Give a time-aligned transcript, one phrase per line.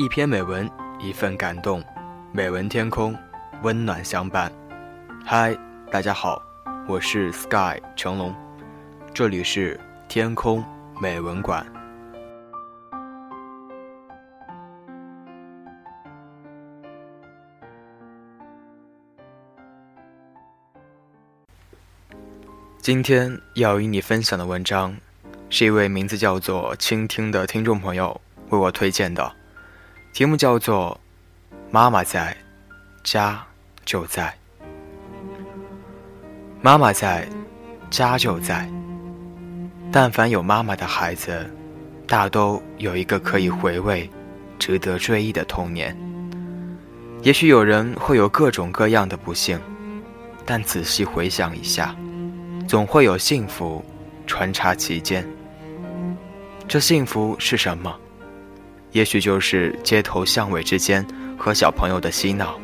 [0.00, 0.66] 一篇美文，
[0.98, 1.84] 一份感动，
[2.32, 3.14] 美文天空，
[3.62, 4.50] 温暖相伴。
[5.26, 5.54] 嗨，
[5.92, 6.42] 大家好，
[6.88, 8.34] 我是 Sky 成龙，
[9.12, 9.78] 这里是
[10.08, 10.64] 天空
[11.02, 11.66] 美文馆。
[22.78, 24.96] 今天要与你分享的文章，
[25.50, 29.36] 是一位名字叫做“倾听”的听众朋友为我推荐的，
[30.12, 30.98] 题目叫做
[31.70, 32.36] 《妈妈在，
[33.04, 33.42] 家
[33.84, 34.34] 就在》。
[36.60, 37.28] 妈妈在，
[37.90, 38.68] 家就在。
[39.92, 41.48] 但凡有妈妈的孩子，
[42.06, 44.10] 大都有一个可以回味、
[44.58, 45.96] 值得追忆的童年。
[47.22, 49.60] 也许有人会有各种各样的不幸，
[50.44, 51.94] 但仔细回想一下。
[52.66, 53.84] 总会有幸福
[54.26, 55.26] 穿插其间。
[56.68, 57.98] 这幸福是什么？
[58.92, 61.06] 也许就是街头巷尾之间
[61.38, 62.58] 和小朋友的嬉闹，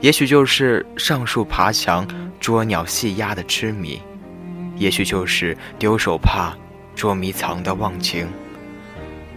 [0.00, 2.06] 也许就是上树爬墙
[2.40, 4.00] 捉鸟戏鸭的痴迷，
[4.76, 6.56] 也许就是丢手帕
[6.94, 8.26] 捉迷藏的忘情。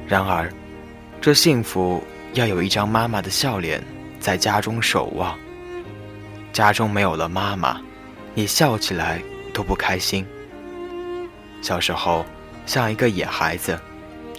[0.08, 0.52] 然而，
[1.20, 3.84] 这幸福要有一张妈妈的笑脸
[4.20, 5.38] 在家中守望。
[6.54, 7.82] 家中没有了妈妈，
[8.34, 9.22] 你笑起来。
[9.54, 10.26] 都不开心。
[11.62, 12.26] 小时候，
[12.66, 13.78] 像一个野孩子，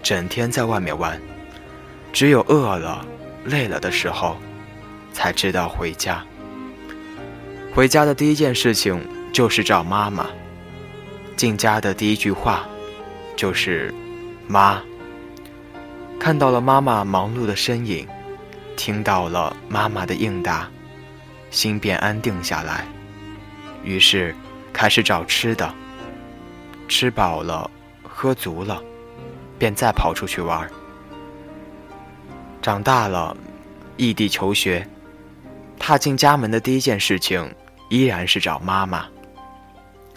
[0.02, 1.20] 整天在外面玩，
[2.12, 3.04] 只有饿了、
[3.44, 4.36] 累了的时候，
[5.12, 6.24] 才知道回家。
[7.74, 9.00] 回家的第一件事情
[9.32, 10.26] 就是找妈妈。
[11.36, 12.68] 进家的第一句话，
[13.34, 13.92] 就是
[14.46, 14.82] “妈”。
[16.20, 18.06] 看到了妈妈忙碌的身影，
[18.76, 20.68] 听到了妈妈的应答，
[21.50, 22.86] 心便安定下来。
[23.82, 24.34] 于是。
[24.74, 25.70] 开始找吃的，
[26.88, 27.70] 吃饱了，
[28.02, 28.82] 喝足了，
[29.58, 30.66] 便再跑出去玩。
[32.62, 33.36] 长大了，
[33.96, 34.86] 异地求学，
[35.80, 37.52] 踏进家门的第一件事情
[37.90, 39.04] 依然是找妈妈。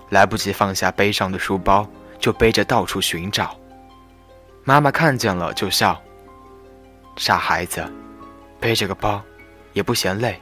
[0.10, 1.90] 来不及放下背上的书包，
[2.20, 3.58] 就背着到处寻找。
[4.64, 6.00] 妈妈看见了就笑
[7.18, 7.84] ：“傻孩子，
[8.60, 9.20] 背着个包，
[9.74, 10.40] 也不嫌累。”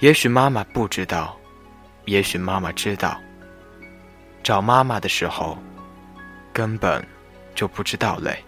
[0.00, 1.36] 也许妈妈不知道。
[2.04, 3.20] 也许妈妈知道，
[4.42, 5.56] 找妈妈的时候，
[6.52, 7.06] 根本
[7.54, 8.42] 就不知道累。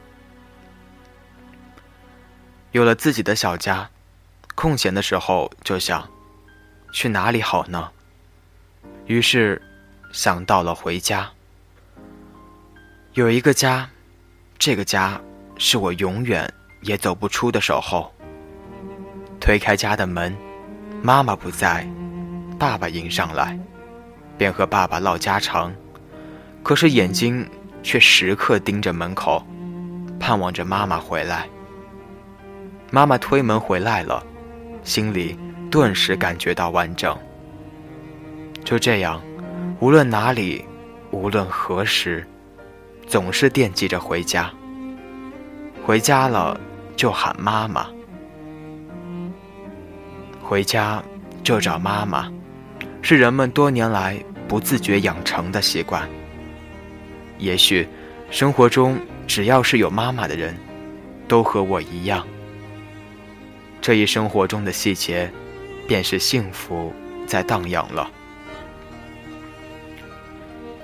[2.72, 3.90] 有了自己的小家，
[4.54, 6.08] 空闲的时候就想，
[6.92, 7.90] 去哪里好呢？
[9.06, 9.60] 于是
[10.12, 11.28] 想到了回家。
[13.14, 13.90] 有一个家，
[14.56, 15.20] 这个家
[15.58, 18.12] 是我永远也走不出的守候。
[19.40, 20.36] 推开家的门，
[21.02, 21.84] 妈妈不在。
[22.56, 23.58] 爸爸迎上来，
[24.38, 25.74] 便和爸爸唠家常，
[26.62, 27.48] 可是眼睛
[27.82, 29.44] 却时刻盯着门口，
[30.20, 31.48] 盼望着妈妈回来。
[32.90, 34.24] 妈妈推门回来了，
[34.82, 35.38] 心里
[35.70, 37.16] 顿时感觉到完整。
[38.64, 39.22] 就这样，
[39.78, 40.64] 无论哪里，
[41.12, 42.26] 无论何时，
[43.06, 44.50] 总是惦记着回家。
[45.86, 46.58] 回家了
[46.96, 47.86] 就喊妈妈，
[50.42, 51.02] 回家
[51.42, 52.30] 就找妈妈。
[53.02, 56.06] 是人们多年来不自觉养成的习惯。
[57.38, 57.88] 也许，
[58.30, 60.54] 生活中只要是有妈妈的人，
[61.26, 62.26] 都和我一样。
[63.80, 65.30] 这一生活中的细节，
[65.86, 66.92] 便是幸福
[67.26, 68.10] 在荡漾了。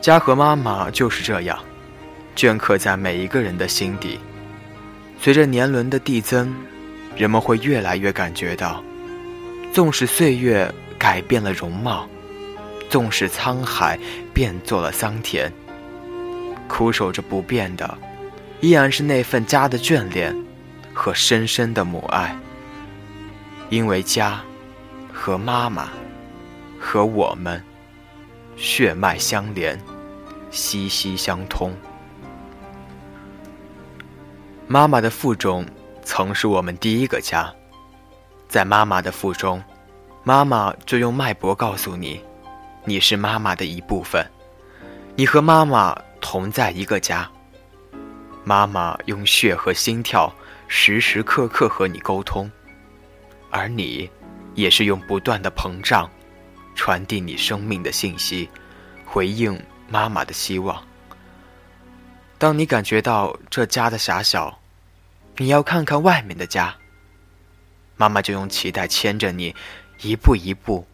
[0.01, 1.59] 家和妈妈就是这样，
[2.35, 4.19] 镌刻在每一个人的心底。
[5.21, 6.55] 随着年轮的递增，
[7.17, 8.83] 人们会越来越感觉到，
[9.73, 10.73] 纵使岁月。
[10.99, 12.09] 改变了容貌，
[12.89, 13.99] 纵使沧海
[14.33, 15.53] 变作了桑田，
[16.67, 17.99] 苦守着不变的，
[18.63, 20.35] 依然是那份家的眷恋
[20.95, 22.35] 和深深的母爱。
[23.69, 24.41] 因为家
[25.13, 25.89] 和妈妈
[26.81, 27.63] 和我们
[28.57, 29.81] 血脉相连，
[30.51, 31.75] 息息相通。
[34.69, 35.67] 妈妈的腹中
[36.03, 37.53] 曾是我们第一个家，
[38.49, 39.63] 在妈妈的腹中。
[40.23, 42.21] 妈妈就用脉搏告诉你，
[42.85, 44.29] 你是妈妈的一部分，
[45.15, 47.31] 你和妈妈同在一个家。
[48.43, 50.33] 妈妈用血和心跳
[50.67, 52.51] 时时刻刻和你沟通，
[53.57, 54.11] 而你，
[54.55, 56.11] 也是用不断的膨胀，
[56.75, 58.49] 传递你生命的信息，
[59.07, 59.59] 回应
[59.89, 60.87] 妈妈的希望。
[62.39, 64.59] 当你感觉到这家的狭小，
[65.39, 66.77] 你要看看外面的家。
[67.97, 69.55] 妈妈就用脐带牵着你。
[70.03, 70.87] 一步一步，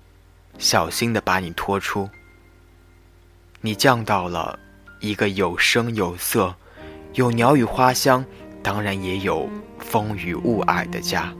[0.59, 2.09] 小心的把你拖出。
[3.61, 4.57] 你降到了
[5.01, 6.55] 一个有声有色、
[7.15, 8.25] 有鸟语花香、
[8.63, 9.51] 当然也有
[9.81, 11.35] 风雨雾霭的家。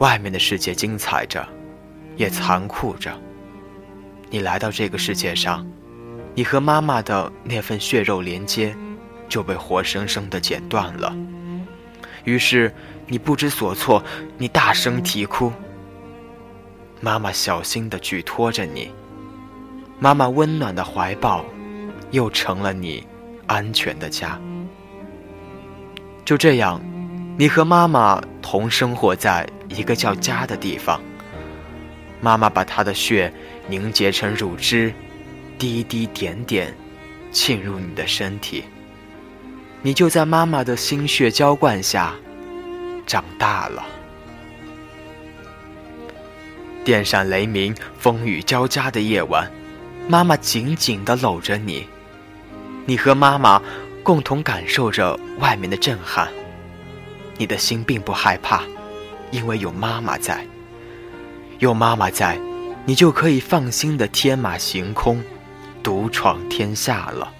[0.00, 1.46] 外面的世界精彩着，
[2.16, 3.12] 也残酷着。
[4.30, 5.66] 你来到这个世界上，
[6.34, 8.74] 你和妈妈的那份血肉连接
[9.28, 11.14] 就被活生生的剪断了。
[12.24, 12.74] 于是
[13.08, 14.02] 你不知所措，
[14.38, 15.52] 你大声啼哭。
[17.02, 18.90] 妈妈小心地举托着你，
[19.98, 21.44] 妈妈温暖的怀抱，
[22.10, 23.06] 又成了你
[23.46, 24.40] 安全的家。
[26.24, 26.80] 就这样，
[27.36, 31.00] 你和妈妈同生活在一个叫家的地方。
[32.20, 33.32] 妈妈把她的血
[33.66, 34.92] 凝结成乳汁，
[35.58, 36.74] 滴滴点点
[37.32, 38.64] 沁入你的身体。
[39.80, 42.14] 你就在妈妈的心血浇灌下
[43.06, 43.86] 长大了。
[46.84, 49.50] 电闪雷鸣、风雨交加的夜晚，
[50.08, 51.86] 妈妈紧紧地搂着你，
[52.84, 53.62] 你和妈妈
[54.02, 56.28] 共同感受着外面的震撼。
[57.38, 58.62] 你的心并不害怕，
[59.30, 60.46] 因为有妈妈在。
[61.58, 62.40] 有妈妈在，
[62.86, 65.22] 你就可以放心的天马行空，
[65.82, 67.30] 独闯天下了。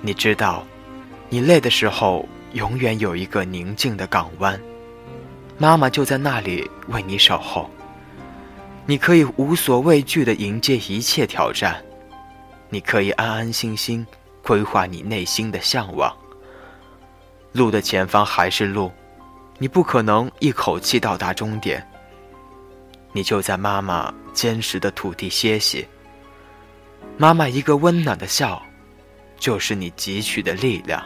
[0.00, 0.64] 你知道，
[1.28, 4.58] 你累的时候，永远有一个宁静的港湾。
[5.58, 7.68] 妈妈就在那里为你守候，
[8.86, 11.82] 你可以无所畏惧地迎接一切挑战，
[12.70, 14.06] 你可以安安心心
[14.42, 16.14] 规划你内心的向往。
[17.56, 18.92] 路的前方还是路，
[19.58, 21.84] 你不可能一口气到达终点。
[23.12, 25.88] 你就在妈妈坚实的土地歇息，
[27.16, 28.62] 妈妈一个温暖的笑，
[29.38, 31.02] 就是你汲取的力量。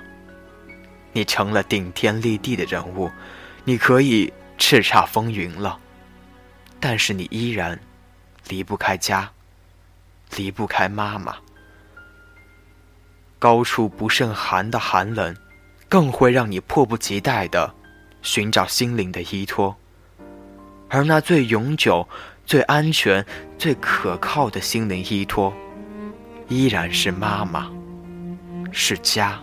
[1.12, 3.11] 你成了顶天立地的人物，
[3.64, 4.32] 你可以。
[4.62, 5.79] 叱咤风云了，
[6.79, 7.81] 但是你依然
[8.46, 9.32] 离不开家，
[10.37, 11.35] 离不开妈妈。
[13.38, 15.35] 高处不胜寒的寒冷，
[15.91, 17.75] 更会让你迫不及待的
[18.23, 19.77] 寻找心灵的依托，
[20.89, 22.09] 而那最永久、
[22.47, 23.23] 最安全、
[23.59, 25.53] 最可靠的心灵依托，
[26.49, 27.71] 依然是妈妈，
[28.73, 29.39] 是家。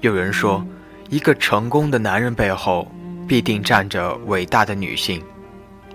[0.00, 0.62] 有人说。
[1.08, 2.90] 一个成功的男人背后，
[3.28, 5.22] 必定站着伟大的女性。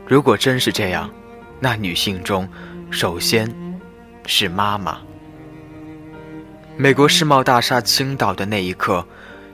[0.08, 1.12] 如果真是这样，
[1.60, 2.48] 那女性中，
[2.90, 3.54] 首先
[4.26, 5.02] 是妈妈。
[6.82, 9.06] 美国世贸大厦倾倒的那一刻，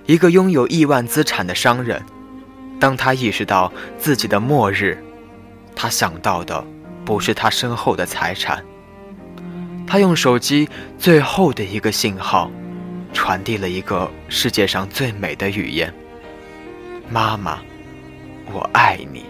[0.06, 2.02] 一个拥有亿万资产的商人，
[2.80, 4.98] 当他意识到自己的末日，
[5.76, 6.66] 他想到的
[7.04, 8.64] 不是他身后的财产，
[9.86, 12.50] 他用手机最后的一个信号。
[13.12, 15.94] 传递了一个世界上最美的语言
[17.12, 17.60] ：“妈妈，
[18.54, 19.26] 我爱你。”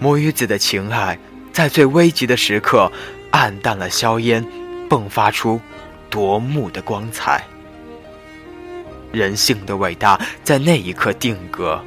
[0.00, 1.18] 母与子的情爱，
[1.52, 2.90] 在最危急的时刻
[3.30, 4.46] 黯淡了硝烟，
[4.88, 5.60] 迸发出
[6.10, 7.44] 夺目的光彩。
[9.12, 11.82] 人性的伟大在那一刻定格。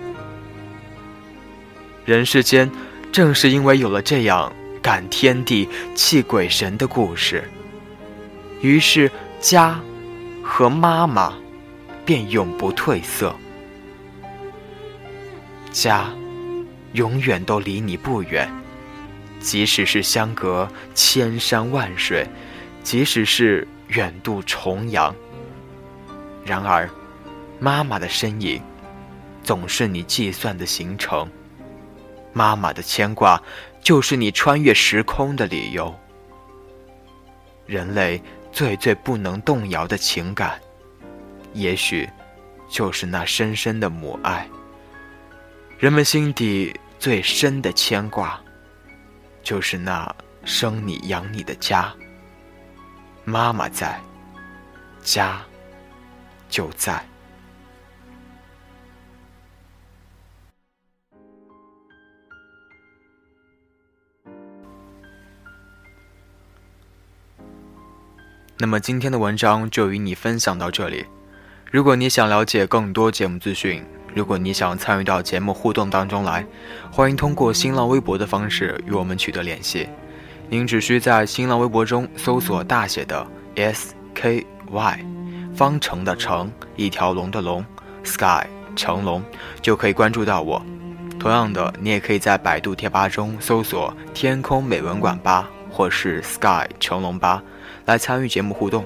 [2.05, 2.71] 人世间，
[3.11, 4.51] 正是因为有了这样
[4.81, 7.43] 感天地、泣鬼神的故事，
[8.61, 9.79] 于是家。
[10.41, 11.33] 和妈妈，
[12.03, 13.35] 便永不褪色。
[15.71, 16.09] 家，
[16.93, 18.51] 永远都离你不远，
[19.39, 22.25] 即使是相隔千山万水，
[22.81, 25.13] 即使是远渡重洋。
[26.43, 26.89] 然而，
[27.59, 28.59] 妈妈的身影，
[29.43, 31.29] 总是你计算的行程。
[32.33, 33.39] 妈妈的牵挂，
[33.81, 35.93] 就是你穿越时空的理由。
[37.67, 38.19] 人类。
[38.51, 40.59] 最最不能动摇的情感，
[41.53, 42.09] 也许
[42.67, 44.49] 就是那深深的母爱。
[45.77, 48.41] 人们心底最深的牵挂，
[49.43, 50.13] 就是那
[50.45, 51.93] 生你养你的家。
[53.29, 54.01] 妈妈在，
[55.03, 55.39] 家
[56.49, 56.99] 就在。
[68.57, 71.05] 那么今天的文章就与你分享到这里。
[71.71, 76.43] 如果你想了解更多节目资讯，如果你想参与到节目互动当中来，
[76.91, 79.87] 欢迎通过新浪微博的方式与我们取得联系。
[80.49, 83.25] 您只需在新浪微博中搜索大写的
[83.55, 85.05] S K Y，
[85.55, 87.63] 方程的程，一条龙的龙
[88.03, 89.23] ，Sky 成龙，
[89.61, 90.59] 就可以关注到我。
[91.19, 97.43] 同样的，你也可以在百度贴吧中搜索“天空美文馆吧”或是 “Sky 成龙吧”。
[97.85, 98.83] 来参与节目互动，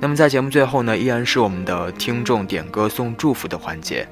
[0.00, 4.08] 那么在节目最后呢，依然是我们的听众点歌送祝福的环节。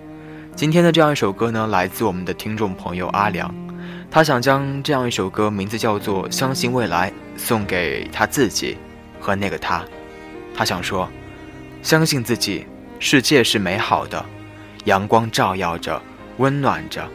[0.55, 3.53] 今天的这样一首歌呢，来自我们的听众朋友阿良，
[4.11, 8.77] 他想将这样一首歌，名字叫做《相信未来》，送给他自己
[9.21, 9.85] 和那个他。
[10.55, 11.09] 他想说：
[11.83, 12.67] 相信自己，
[12.99, 14.25] 世界是美好的，
[14.85, 16.03] 阳光照耀着，
[16.39, 17.09] 温暖着，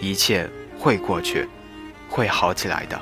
[0.00, 0.48] 一切
[0.78, 1.48] 会过去，
[2.08, 3.00] 会好起来的。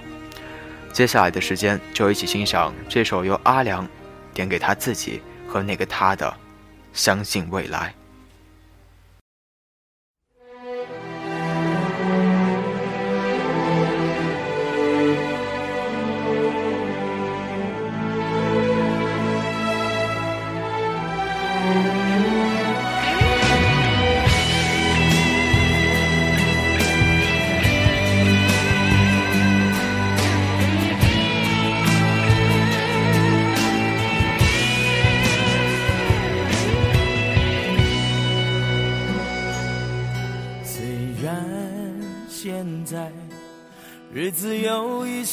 [0.92, 3.86] 接下来的时间，就一起欣赏这首由阿良
[4.32, 6.26] 点给他自己和那个他的
[6.92, 7.92] 《相信未来》。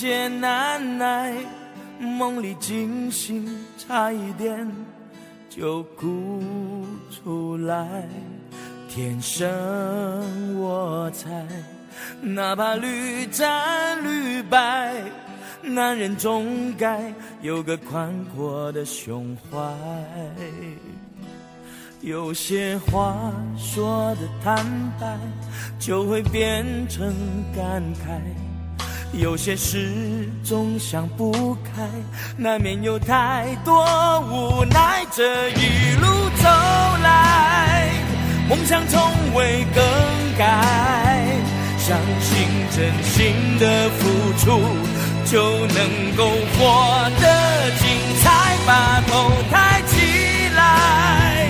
[0.03, 1.33] 些难耐，
[1.98, 4.69] 梦里惊醒，差一点
[5.50, 6.43] 就哭
[7.10, 8.03] 出来。
[8.89, 11.48] 天生我材，
[12.19, 14.93] 哪怕屡战屡败，
[15.62, 17.01] 男人总该
[17.41, 19.57] 有个宽阔的胸怀。
[22.01, 24.65] 有些话说的坦
[25.00, 25.17] 白，
[25.79, 27.15] 就会变成
[27.55, 28.19] 感慨。
[29.13, 29.91] 有些事
[30.43, 31.88] 总想不开，
[32.36, 33.86] 难免有太多
[34.22, 35.05] 无奈。
[35.15, 36.08] 这一路
[36.41, 36.50] 走
[37.03, 37.91] 来，
[38.50, 39.00] 梦想从
[39.36, 39.84] 未更
[40.36, 41.27] 改。
[41.77, 44.60] 相信真心的付出，
[45.25, 46.27] 就能够
[46.58, 47.89] 活得精
[48.24, 48.58] 彩。
[48.65, 51.48] 把头抬起来，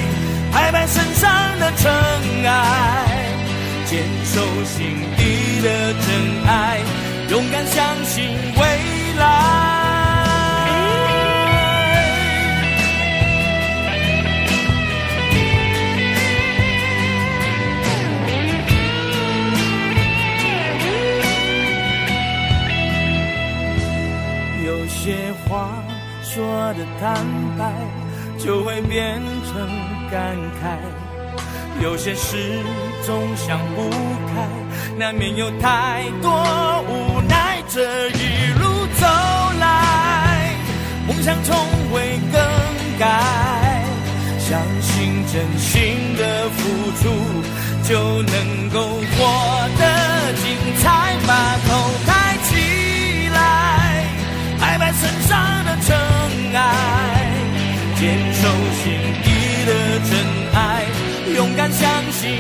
[0.52, 1.92] 拍拍身上的尘
[2.46, 3.32] 埃，
[3.86, 6.82] 坚守心底的真爱。
[7.34, 8.62] 勇敢相信未
[9.18, 9.26] 来。
[24.64, 25.72] 有些话
[26.22, 27.18] 说的坦
[27.58, 27.74] 白，
[28.38, 29.20] 就会变
[29.52, 29.68] 成
[30.12, 30.78] 感慨；
[31.82, 32.38] 有些事
[33.02, 34.48] 总想不开，
[35.00, 36.32] 难免有太多
[36.88, 37.13] 无奈。
[37.74, 39.08] 这一路走
[39.60, 40.56] 来，
[41.08, 41.58] 梦想从
[41.92, 42.40] 未更
[43.00, 43.84] 改。
[44.38, 47.10] 相信真心的付出，
[47.90, 48.80] 就能够
[49.18, 50.46] 活得精
[50.84, 51.18] 彩。
[51.26, 54.06] 把头抬起来，
[54.60, 55.98] 拍拍身上的尘
[56.54, 57.26] 埃，
[57.96, 58.42] 坚守
[58.84, 59.74] 心底的
[60.12, 60.12] 真
[60.54, 60.86] 爱，
[61.36, 62.38] 勇敢相信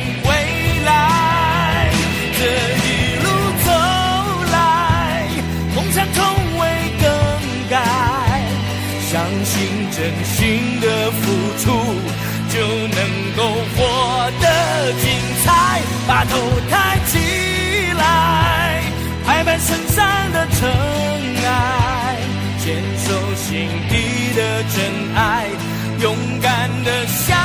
[9.95, 11.69] 真心的付出
[12.49, 13.43] 就能够
[13.75, 15.11] 活得精
[15.45, 18.81] 彩把头抬起来
[19.23, 20.67] 拍拍身上的尘
[21.45, 22.17] 埃
[22.57, 25.47] 坚守心底的真爱
[26.01, 27.42] 勇敢的向